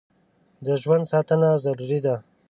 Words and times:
د 0.65 0.67
ژوند 0.81 1.03
ساتنه 1.11 1.49
ضروري 1.65 1.99
ده. 2.05 2.15